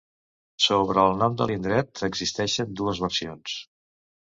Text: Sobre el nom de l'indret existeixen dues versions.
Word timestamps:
Sobre 0.67 1.03
el 1.09 1.13
nom 1.19 1.35
de 1.41 1.47
l'indret 1.51 2.03
existeixen 2.09 2.75
dues 2.83 3.05
versions. 3.07 3.57